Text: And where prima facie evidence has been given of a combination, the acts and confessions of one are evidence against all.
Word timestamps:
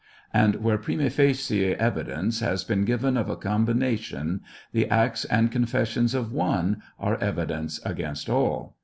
And 0.33 0.55
where 0.63 0.79
prima 0.79 1.11
facie 1.11 1.75
evidence 1.75 2.39
has 2.39 2.63
been 2.63 2.85
given 2.85 3.15
of 3.17 3.29
a 3.29 3.35
combination, 3.35 4.41
the 4.71 4.89
acts 4.89 5.25
and 5.25 5.51
confessions 5.51 6.15
of 6.15 6.33
one 6.33 6.81
are 6.97 7.17
evidence 7.19 7.79
against 7.85 8.27
all. 8.27 8.75